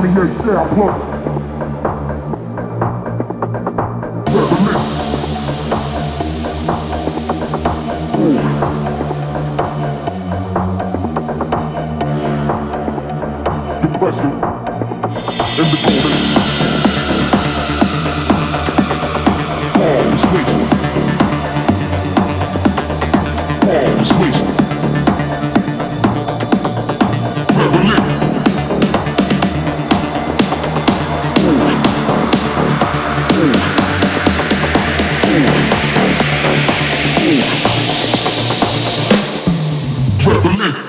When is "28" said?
0.00-0.14